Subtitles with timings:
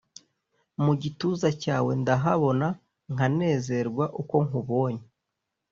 [0.83, 2.67] mugituza cyawe ndahabona
[3.13, 5.05] nkanezerwa uko nkubonye